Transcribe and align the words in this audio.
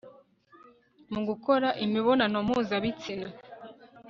mu 1.11 1.21
gukora 1.29 1.69
imibonano 1.85 2.37
mpuzabitsina 2.45 3.27